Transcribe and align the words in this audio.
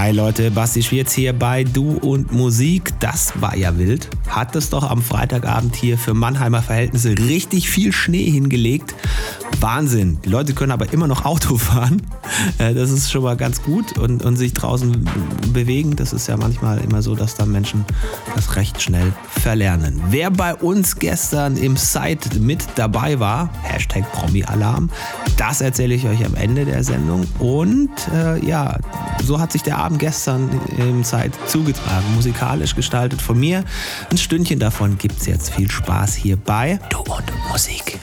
Hi 0.00 0.12
Leute, 0.12 0.52
Basti 0.52 0.80
Schwierz 0.80 1.12
hier 1.12 1.32
bei 1.32 1.64
Du 1.64 1.96
und 1.96 2.30
Musik. 2.30 2.92
Das 3.00 3.32
war 3.40 3.56
ja 3.56 3.76
wild. 3.78 4.08
Hat 4.28 4.54
es 4.54 4.70
doch 4.70 4.88
am 4.88 5.02
Freitagabend 5.02 5.74
hier 5.74 5.98
für 5.98 6.14
Mannheimer 6.14 6.62
Verhältnisse 6.62 7.18
richtig 7.18 7.68
viel 7.68 7.92
Schnee 7.92 8.30
hingelegt. 8.30 8.94
Wahnsinn. 9.60 10.18
Die 10.24 10.28
Leute 10.28 10.54
können 10.54 10.70
aber 10.70 10.92
immer 10.92 11.08
noch 11.08 11.24
Auto 11.24 11.56
fahren. 11.58 12.00
Äh, 12.58 12.74
das 12.74 12.92
ist 12.92 13.10
schon 13.10 13.24
mal 13.24 13.36
ganz 13.36 13.60
gut 13.60 13.98
und, 13.98 14.24
und 14.24 14.36
sich 14.36 14.54
draußen 14.54 15.04
bewegen. 15.52 15.96
Das 15.96 16.12
ist 16.12 16.28
ja 16.28 16.36
manchmal 16.36 16.78
immer 16.78 17.02
so, 17.02 17.16
dass 17.16 17.34
dann 17.34 17.50
Menschen 17.50 17.84
das 18.36 18.54
recht 18.54 18.80
schnell 18.80 19.12
verlernen. 19.28 20.00
Wer 20.10 20.30
bei 20.30 20.54
uns 20.54 20.94
gestern 21.00 21.56
im 21.56 21.76
Site 21.76 22.38
mit 22.38 22.64
dabei 22.76 23.18
war, 23.18 23.50
Hashtag 23.64 24.10
Promi-Alarm, 24.12 24.90
das 25.36 25.60
erzähle 25.60 25.94
ich 25.94 26.06
euch 26.06 26.24
am 26.24 26.36
Ende 26.36 26.64
der 26.64 26.84
Sendung. 26.84 27.26
Und 27.40 27.90
äh, 28.14 28.44
ja, 28.46 28.78
so 29.24 29.40
hat 29.40 29.50
sich 29.50 29.62
der 29.62 29.78
Abend 29.78 29.87
gestern 29.96 30.50
im 30.76 31.04
Site 31.04 31.32
zugetragen. 31.46 32.04
Musikalisch 32.14 32.74
gestaltet 32.74 33.22
von 33.22 33.40
mir. 33.40 33.64
Ein 34.10 34.18
Stündchen 34.18 34.58
davon 34.58 34.98
gibt 34.98 35.20
es 35.20 35.26
jetzt. 35.26 35.50
Viel 35.54 35.70
Spaß 35.70 36.14
hier 36.14 36.36
bei 36.36 36.78
Du 36.90 36.98
und 36.98 37.32
Musik. 37.50 37.98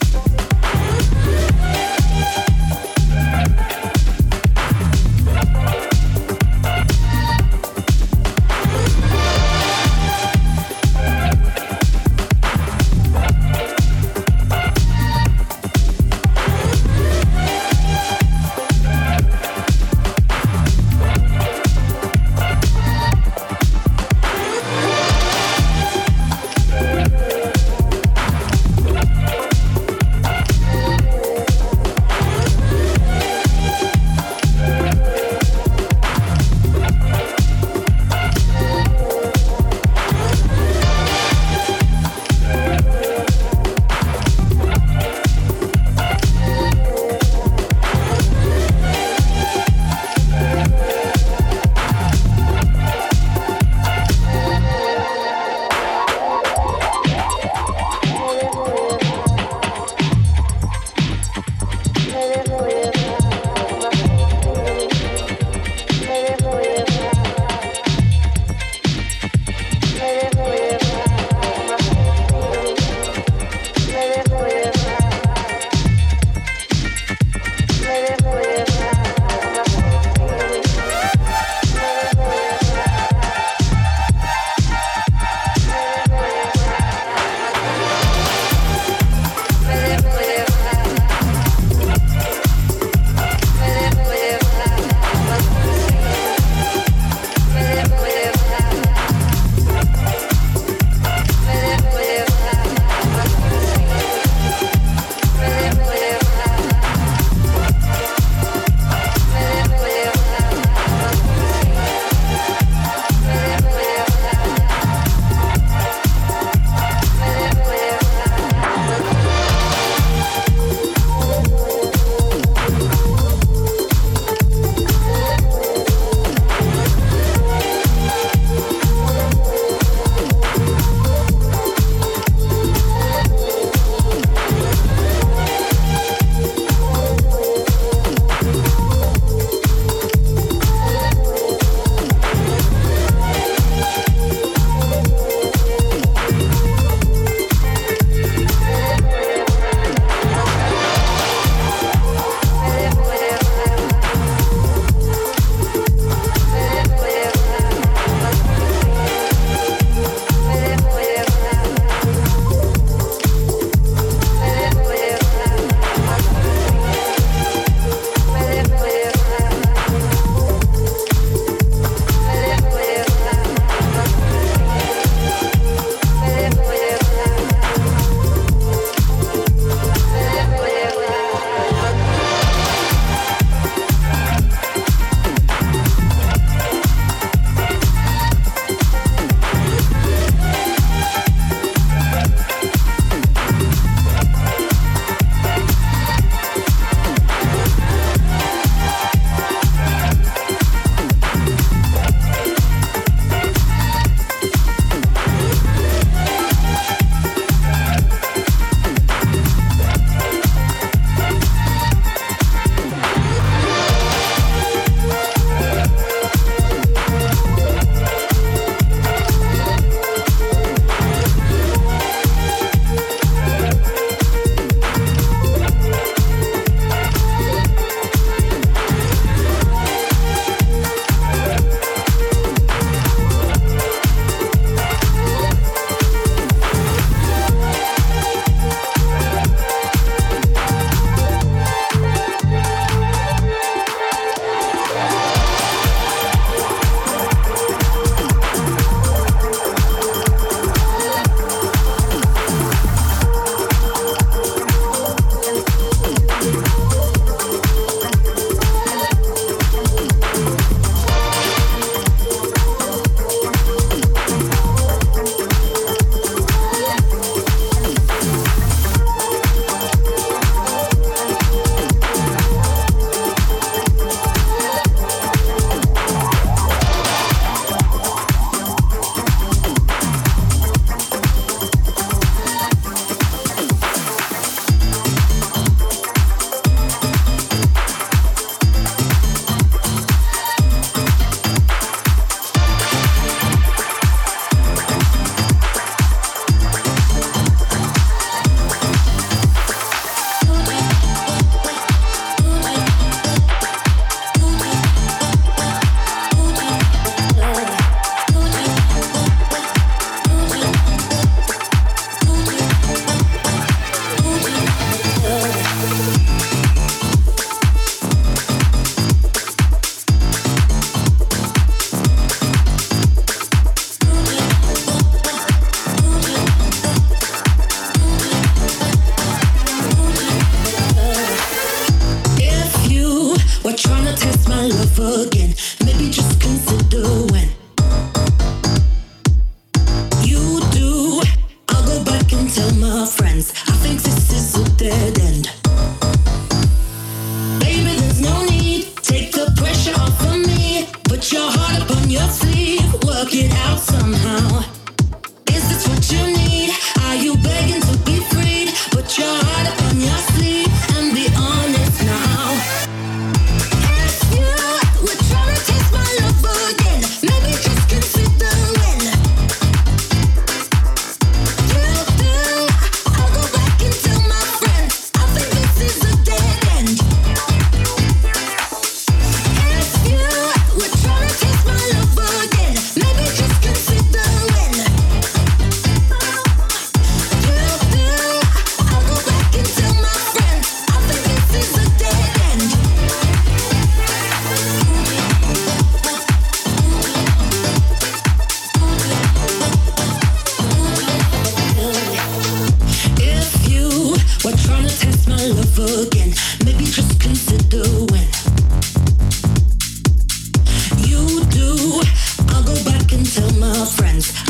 friends. 413.85 414.44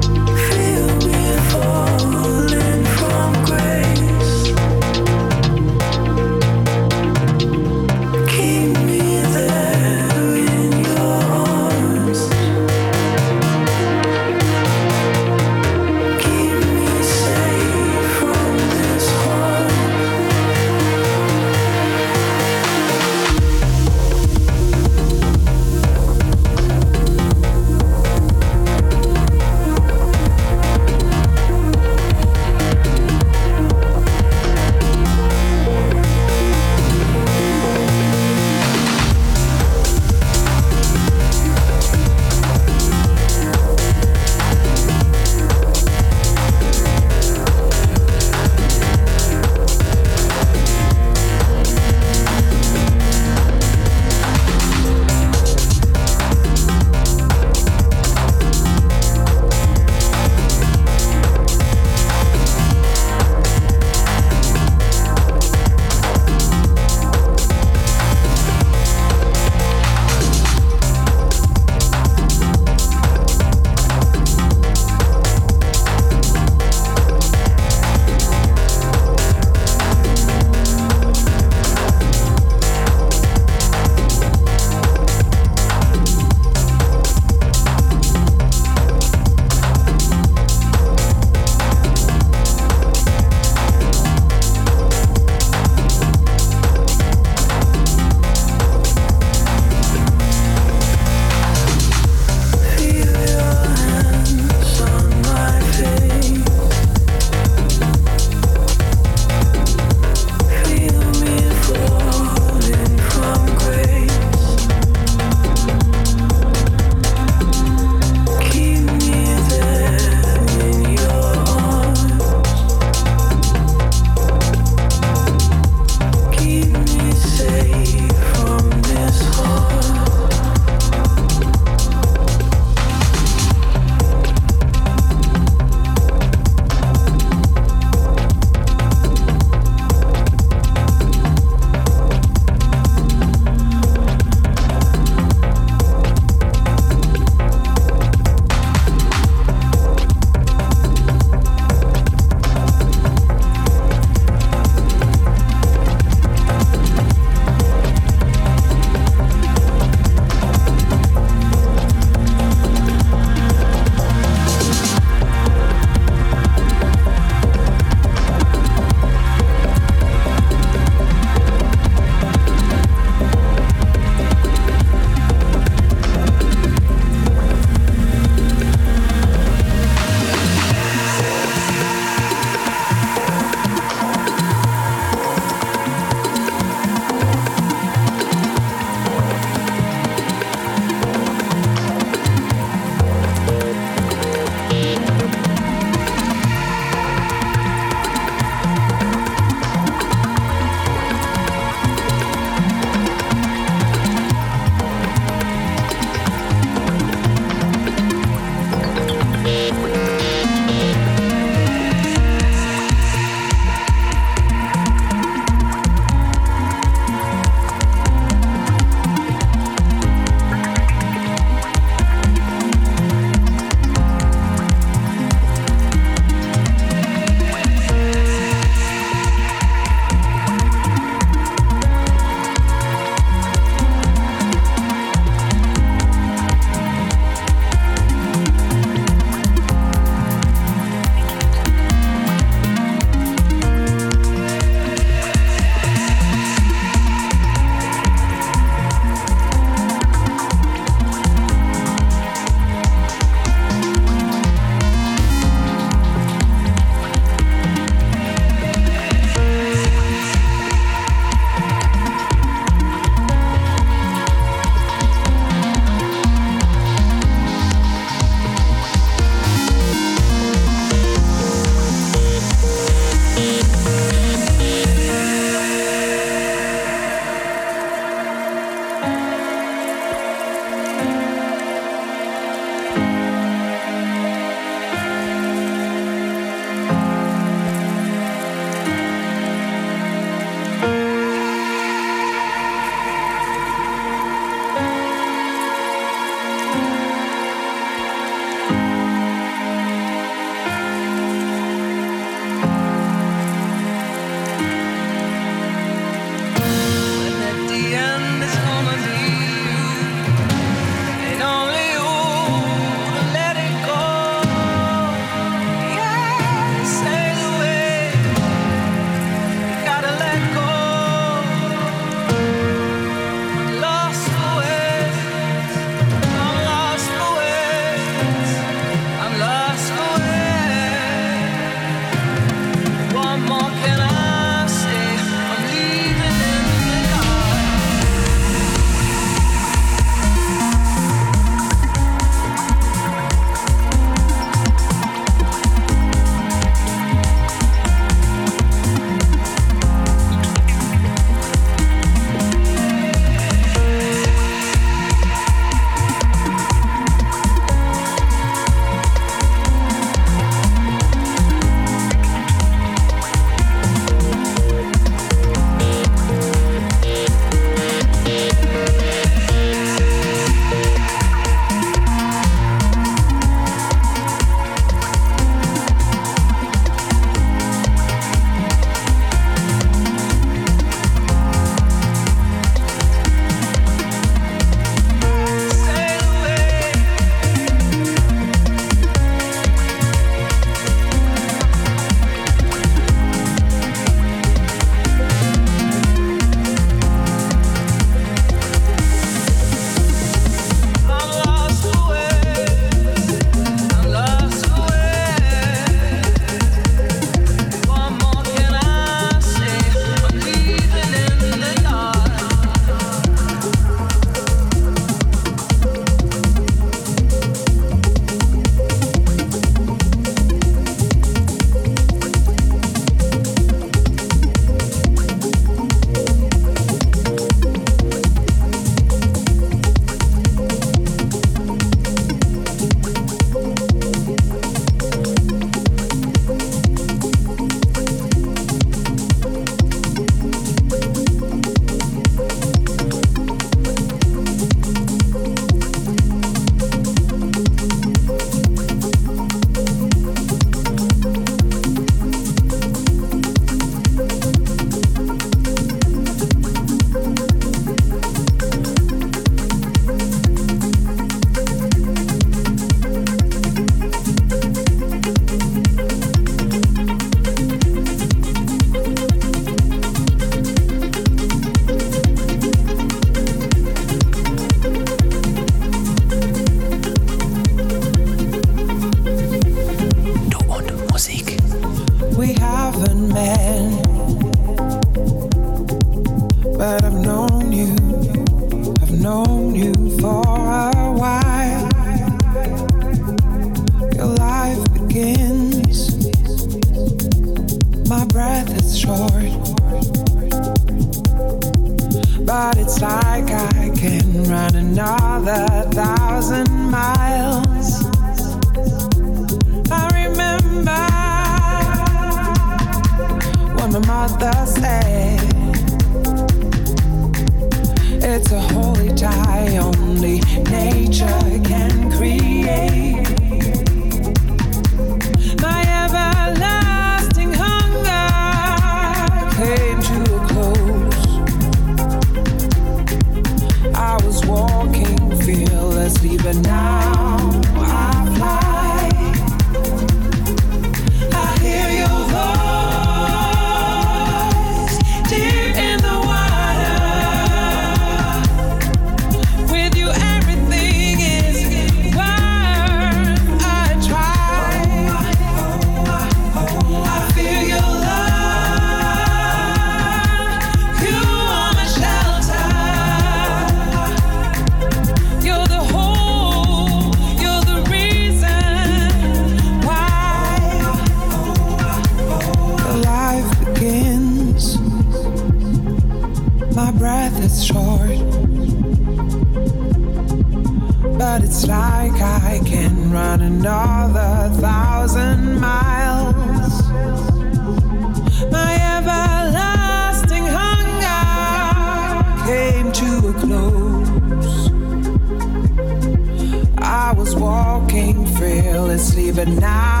But 599.43 599.47
now 599.59 600.00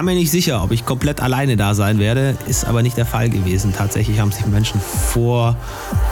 War 0.00 0.04
mir 0.06 0.14
nicht 0.14 0.30
sicher, 0.30 0.64
ob 0.64 0.72
ich 0.72 0.86
komplett 0.86 1.20
alleine 1.20 1.58
da 1.58 1.74
sein 1.74 1.98
werde, 1.98 2.34
ist 2.46 2.64
aber 2.64 2.80
nicht 2.80 2.96
der 2.96 3.04
Fall 3.04 3.28
gewesen. 3.28 3.74
Tatsächlich 3.76 4.18
haben 4.18 4.32
sich 4.32 4.46
Menschen 4.46 4.80
vor 4.80 5.56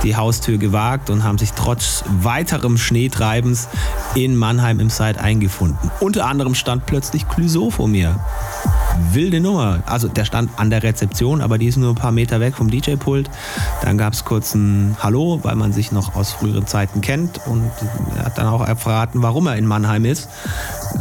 die 0.02 0.14
Haustür 0.14 0.58
gewagt 0.58 1.08
und 1.08 1.24
haben 1.24 1.38
sich 1.38 1.52
trotz 1.52 2.04
weiterem 2.06 2.76
Schneetreibens 2.76 3.66
in 4.14 4.36
Mannheim 4.36 4.78
im 4.78 4.90
Side 4.90 5.18
eingefunden. 5.18 5.90
Unter 6.00 6.26
anderem 6.26 6.54
stand 6.54 6.84
plötzlich 6.84 7.26
Clüso 7.30 7.70
vor 7.70 7.88
mir. 7.88 8.20
Wilde 9.12 9.40
Nummer. 9.40 9.82
Also 9.86 10.08
der 10.08 10.24
stand 10.24 10.50
an 10.56 10.70
der 10.70 10.82
Rezeption, 10.82 11.40
aber 11.40 11.58
die 11.58 11.66
ist 11.66 11.76
nur 11.76 11.90
ein 11.90 11.94
paar 11.94 12.12
Meter 12.12 12.40
weg 12.40 12.54
vom 12.54 12.70
DJ-Pult. 12.70 13.30
Dann 13.82 13.98
gab 13.98 14.12
es 14.12 14.24
kurz 14.24 14.54
ein 14.54 14.96
Hallo, 15.00 15.40
weil 15.42 15.56
man 15.56 15.72
sich 15.72 15.92
noch 15.92 16.14
aus 16.14 16.32
früheren 16.32 16.66
Zeiten 16.66 17.00
kennt 17.00 17.40
und 17.46 17.70
er 18.16 18.26
hat 18.26 18.38
dann 18.38 18.46
auch 18.46 18.66
erfahren, 18.66 19.10
warum 19.14 19.46
er 19.46 19.56
in 19.56 19.66
Mannheim 19.66 20.04
ist. 20.04 20.28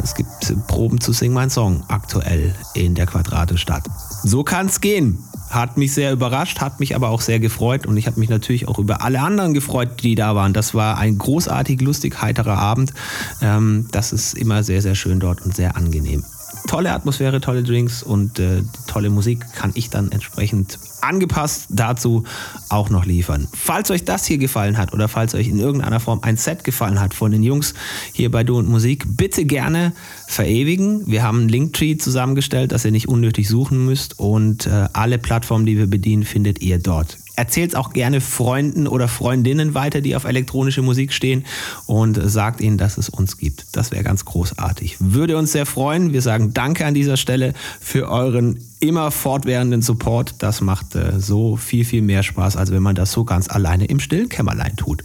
Es 0.04 0.16
gibt 0.16 0.54
Proben 0.68 1.00
zu 1.02 1.14
Sing 1.14 1.34
Mein 1.34 1.50
Song 1.50 1.84
aktuell 1.88 2.54
in 2.74 2.96
der 2.96 3.06
Quadratestadt. 3.06 3.84
So 4.24 4.44
kann 4.44 4.68
es 4.68 4.82
gehen. 4.82 5.24
Hat 5.50 5.78
mich 5.78 5.94
sehr 5.94 6.12
überrascht, 6.12 6.60
hat 6.60 6.82
mich 6.82 6.94
aber 6.96 7.10
auch 7.10 7.22
sehr 7.22 7.40
gefreut 7.40 7.86
und 7.86 7.96
ich 7.96 8.06
habe 8.06 8.20
mich 8.20 8.30
natürlich 8.30 8.68
auch 8.68 8.80
über 8.80 9.02
alle 9.02 9.22
anderen 9.22 9.54
gefreut, 9.54 10.04
die 10.04 10.16
da 10.16 10.36
waren. 10.36 10.54
Das 10.54 10.74
war 10.74 10.98
ein 10.98 11.18
großartig, 11.18 11.80
lustig, 11.82 12.22
heiterer 12.22 12.58
Abend. 12.58 12.94
Ähm, 13.42 13.88
das 13.92 14.12
ist 14.12 14.34
immer 14.34 14.64
sehr, 14.64 14.82
sehr 14.82 14.96
schön 14.96 15.22
dort 15.22 15.42
und 15.42 15.56
sehr 15.56 15.78
angenehm 15.78 16.26
tolle 16.68 16.92
Atmosphäre, 16.92 17.42
tolle 17.42 17.64
Drinks 17.64 18.04
und 18.04 18.40
äh, 18.40 18.62
tolle 18.88 19.10
Musik 19.10 19.46
kann 19.54 19.72
ich 19.74 19.90
dann 19.90 20.12
entsprechend 20.12 20.78
angepasst 21.02 21.68
dazu 21.70 22.24
auch 22.70 22.90
noch 22.90 23.06
liefern. 23.06 23.48
Falls 23.54 23.90
euch 23.92 24.04
das 24.04 24.26
hier 24.26 24.38
gefallen 24.38 24.78
hat 24.78 24.94
oder 24.94 25.08
falls 25.08 25.34
euch 25.36 25.48
in 25.48 25.60
irgendeiner 25.60 26.00
Form 26.00 26.20
ein 26.22 26.38
Set 26.38 26.64
gefallen 26.64 27.00
hat 27.00 27.14
von 27.14 27.32
den 27.32 27.44
Jungs 27.44 27.74
hier 28.14 28.30
bei 28.30 28.44
Du 28.44 28.58
und 28.58 28.70
Musik, 28.70 29.06
bitte 29.08 29.46
gerne 29.46 29.94
verewigen. 30.28 31.08
Wir 31.08 31.24
haben 31.24 31.40
einen 31.40 31.50
Linktree 31.50 31.98
zusammengestellt, 31.98 32.72
dass 32.72 32.86
ihr 32.86 32.92
nicht 32.92 33.08
unnötig 33.08 33.48
suchen 33.48 33.86
müsst 33.86 34.20
und 34.20 34.68
äh, 34.68 34.88
alle 34.94 35.18
Plattformen, 35.18 35.66
die 35.66 35.78
wir 35.78 35.88
bedienen, 35.88 36.24
findet 36.24 36.62
ihr 36.62 36.80
dort 36.80 37.18
erzählt 37.38 37.72
es 37.72 37.76
auch 37.76 37.94
gerne 37.94 38.20
Freunden 38.20 38.88
oder 38.88 39.08
Freundinnen 39.08 39.74
weiter, 39.74 40.02
die 40.02 40.16
auf 40.16 40.26
elektronische 40.26 40.82
Musik 40.82 41.14
stehen 41.14 41.46
und 41.86 42.20
sagt 42.22 42.60
ihnen, 42.60 42.78
dass 42.78 42.98
es 42.98 43.10
uns 43.10 43.38
gibt. 43.38 43.68
Das 43.74 43.92
wäre 43.92 44.04
ganz 44.04 44.26
großartig. 44.26 44.98
Würde 45.00 45.38
uns 45.38 45.52
sehr 45.52 45.66
freuen. 45.66 46.12
Wir 46.14 46.22
sagen 46.22 46.54
Danke 46.54 46.86
an 46.86 46.96
dieser 46.96 47.16
Stelle 47.16 47.54
für 47.80 48.10
euren 48.10 48.60
immer 48.80 49.12
fortwährenden 49.12 49.82
Support. 49.82 50.36
Das 50.40 50.62
macht 50.62 50.96
äh, 50.96 51.20
so 51.20 51.56
viel, 51.56 51.86
viel 51.86 52.02
mehr 52.02 52.24
Spaß, 52.24 52.58
als 52.58 52.72
wenn 52.72 52.84
man 52.84 52.96
das 52.96 53.12
so 53.12 53.24
ganz 53.24 53.50
alleine 53.50 53.86
im 53.86 54.00
stillen 54.00 54.30
Kämmerlein 54.30 54.76
tut. 54.76 55.04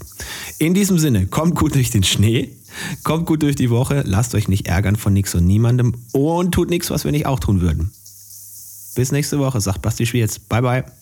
In 0.58 0.74
diesem 0.74 0.98
Sinne, 0.98 1.26
kommt 1.26 1.54
gut 1.54 1.74
durch 1.74 1.90
den 1.90 2.02
Schnee. 2.02 2.50
Kommt 3.02 3.26
gut 3.26 3.42
durch 3.42 3.56
die 3.56 3.68
Woche, 3.68 4.02
lasst 4.06 4.34
euch 4.34 4.48
nicht 4.48 4.66
ärgern 4.66 4.96
von 4.96 5.12
nichts 5.12 5.34
und 5.34 5.46
niemandem 5.46 5.92
und 6.12 6.52
tut 6.52 6.70
nichts, 6.70 6.90
was 6.90 7.04
wir 7.04 7.12
nicht 7.12 7.26
auch 7.26 7.38
tun 7.38 7.60
würden. 7.60 7.90
Bis 8.94 9.12
nächste 9.12 9.38
Woche, 9.38 9.60
sagt 9.60 9.82
Basti 9.82 10.06
Schwierz. 10.06 10.38
Bye, 10.38 10.62
bye. 10.62 11.01